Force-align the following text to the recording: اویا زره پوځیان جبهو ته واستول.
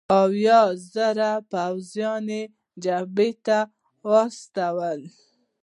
اویا 0.21 0.61
زره 0.93 1.31
پوځیان 1.51 2.27
جبهو 2.83 3.29
ته 3.45 3.57
واستول. 4.09 5.01